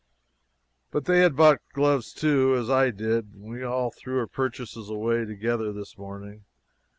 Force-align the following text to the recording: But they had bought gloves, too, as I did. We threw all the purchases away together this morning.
But 0.89 1.05
they 1.05 1.19
had 1.19 1.35
bought 1.35 1.61
gloves, 1.73 2.11
too, 2.11 2.55
as 2.55 2.71
I 2.71 2.89
did. 2.89 3.39
We 3.39 3.59
threw 3.59 3.67
all 3.67 3.93
the 4.03 4.25
purchases 4.33 4.89
away 4.89 5.25
together 5.25 5.71
this 5.71 5.95
morning. 5.95 6.43